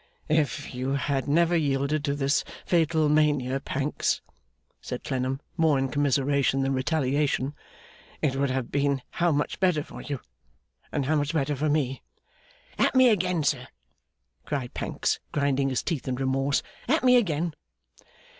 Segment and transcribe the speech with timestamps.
[0.27, 4.19] 'If you had never yielded to this fatal mania, Pancks,'
[4.81, 7.53] said Clennam, more in commiseration than retaliation,
[8.19, 10.19] 'it would have been how much better for you,
[10.91, 12.01] and how much better for me!'
[12.79, 13.67] 'At me again, sir!'
[14.43, 16.63] cried Pancks, grinding his teeth in remorse.
[16.87, 17.53] 'At me again!